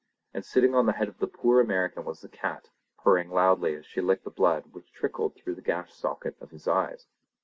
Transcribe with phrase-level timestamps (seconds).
[0.33, 3.85] And sitting on the head of the poor American was the cat, purring loudly as
[3.85, 7.05] she licked the blood which trickled through the gashed socket of his eyes.